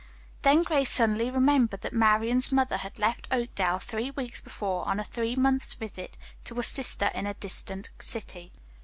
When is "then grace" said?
0.41-0.89